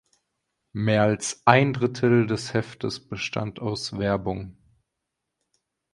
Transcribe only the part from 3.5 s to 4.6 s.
aus Werbung.